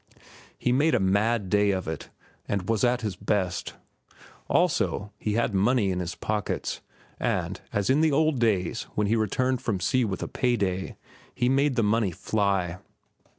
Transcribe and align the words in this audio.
He 0.57 0.71
made 0.71 0.95
a 0.95 0.99
mad 0.99 1.47
day 1.47 1.69
of 1.69 1.87
it, 1.87 2.09
and 2.47 2.67
was 2.67 2.83
at 2.83 3.01
his 3.01 3.15
best. 3.15 3.75
Also, 4.49 5.13
he 5.19 5.33
had 5.33 5.53
money 5.53 5.91
in 5.91 5.99
his 5.99 6.15
pockets, 6.15 6.81
and, 7.19 7.61
as 7.71 7.87
in 7.87 8.01
the 8.01 8.11
old 8.11 8.39
days 8.39 8.87
when 8.95 9.05
he 9.05 9.15
returned 9.15 9.61
from 9.61 9.79
sea 9.79 10.03
with 10.03 10.23
a 10.23 10.27
pay 10.27 10.55
day, 10.57 10.95
he 11.35 11.49
made 11.49 11.75
the 11.75 11.83
money 11.83 12.09
fly. 12.09 12.79